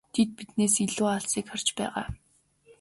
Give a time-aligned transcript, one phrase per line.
[0.13, 2.05] Тэд биднээс илүү алсыг харж байгаа.